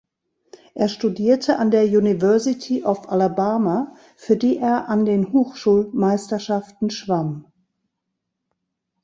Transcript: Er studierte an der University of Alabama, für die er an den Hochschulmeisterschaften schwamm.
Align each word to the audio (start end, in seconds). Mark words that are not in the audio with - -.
Er 0.73 0.87
studierte 0.89 1.59
an 1.59 1.69
der 1.69 1.83
University 1.83 2.83
of 2.83 3.09
Alabama, 3.11 3.93
für 4.17 4.35
die 4.35 4.57
er 4.57 4.89
an 4.89 5.05
den 5.05 5.31
Hochschulmeisterschaften 5.31 6.89
schwamm. 6.89 7.45